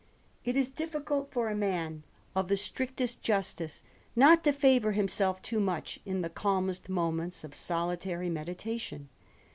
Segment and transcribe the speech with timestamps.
[0.43, 2.01] It is difficult for a man
[2.35, 3.83] of the strictest justice
[4.15, 9.09] not to favour himself too much, in the calmest moments of solitary meditation.